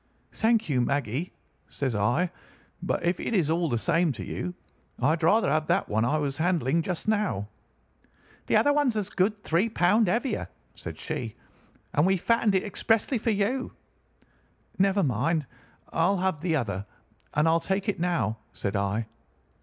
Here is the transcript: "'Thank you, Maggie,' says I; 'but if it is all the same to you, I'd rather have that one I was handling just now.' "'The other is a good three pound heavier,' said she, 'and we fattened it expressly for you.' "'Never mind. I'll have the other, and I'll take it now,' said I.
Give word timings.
"'Thank 0.31 0.67
you, 0.67 0.81
Maggie,' 0.81 1.31
says 1.69 1.95
I; 1.95 2.31
'but 2.81 3.03
if 3.03 3.19
it 3.19 3.35
is 3.35 3.51
all 3.51 3.69
the 3.69 3.77
same 3.77 4.11
to 4.13 4.25
you, 4.25 4.55
I'd 4.97 5.21
rather 5.21 5.47
have 5.51 5.67
that 5.67 5.87
one 5.89 6.03
I 6.05 6.17
was 6.17 6.39
handling 6.39 6.81
just 6.81 7.07
now.' 7.07 7.49
"'The 8.47 8.55
other 8.55 8.73
is 8.87 8.95
a 8.97 9.03
good 9.13 9.43
three 9.43 9.69
pound 9.69 10.07
heavier,' 10.07 10.47
said 10.73 10.97
she, 10.97 11.35
'and 11.93 12.07
we 12.07 12.17
fattened 12.17 12.55
it 12.55 12.63
expressly 12.63 13.19
for 13.19 13.29
you.' 13.29 13.73
"'Never 14.79 15.03
mind. 15.03 15.45
I'll 15.93 16.17
have 16.17 16.41
the 16.41 16.55
other, 16.55 16.87
and 17.35 17.47
I'll 17.47 17.59
take 17.59 17.87
it 17.87 17.99
now,' 17.99 18.37
said 18.53 18.75
I. 18.75 19.05